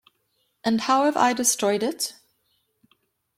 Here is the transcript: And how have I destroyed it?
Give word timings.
And 0.63 0.81
how 0.81 1.05
have 1.05 1.15
I 1.15 1.31
destroyed 1.31 1.83
it? 1.83 2.15